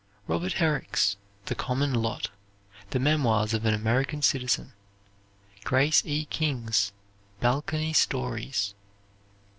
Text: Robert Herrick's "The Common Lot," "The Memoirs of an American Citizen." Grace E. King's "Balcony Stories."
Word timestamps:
Robert 0.27 0.53
Herrick's 0.53 1.15
"The 1.45 1.53
Common 1.53 1.93
Lot," 1.93 2.31
"The 2.89 2.97
Memoirs 2.97 3.53
of 3.53 3.65
an 3.65 3.75
American 3.75 4.23
Citizen." 4.23 4.73
Grace 5.63 6.01
E. 6.07 6.25
King's 6.25 6.91
"Balcony 7.39 7.93
Stories." 7.93 8.73